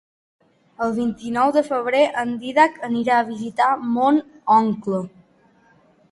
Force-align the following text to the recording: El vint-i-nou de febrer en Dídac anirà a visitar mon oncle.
El 0.83 0.93
vint-i-nou 0.99 1.51
de 1.57 1.61
febrer 1.67 1.99
en 2.21 2.31
Dídac 2.45 2.79
anirà 2.87 3.17
a 3.17 3.25
visitar 3.27 3.67
mon 3.97 4.17
oncle. 4.55 5.03